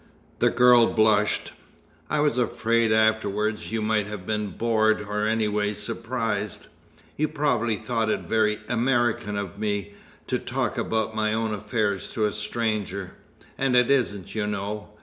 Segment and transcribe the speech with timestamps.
[0.39, 1.53] The girl blushed.
[2.09, 6.65] "I was afraid afterwards, you might have been bored, or anyway surprised.
[7.17, 9.93] You probably thought it 'very American' of me
[10.25, 13.11] to talk about my own affairs to a stranger,
[13.59, 14.89] and it isn't, you know.